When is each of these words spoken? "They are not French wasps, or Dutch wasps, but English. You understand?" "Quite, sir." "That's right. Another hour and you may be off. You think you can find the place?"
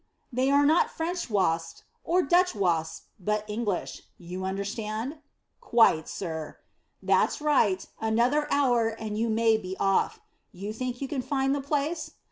"They 0.33 0.49
are 0.49 0.65
not 0.65 0.89
French 0.89 1.29
wasps, 1.29 1.83
or 2.03 2.23
Dutch 2.23 2.55
wasps, 2.55 3.05
but 3.19 3.47
English. 3.47 4.01
You 4.17 4.45
understand?" 4.45 5.19
"Quite, 5.59 6.09
sir." 6.09 6.57
"That's 7.03 7.39
right. 7.39 7.85
Another 7.99 8.51
hour 8.51 8.87
and 8.87 9.15
you 9.15 9.29
may 9.29 9.57
be 9.57 9.77
off. 9.79 10.19
You 10.51 10.73
think 10.73 11.01
you 11.01 11.07
can 11.07 11.21
find 11.21 11.53
the 11.53 11.61
place?" 11.61 12.13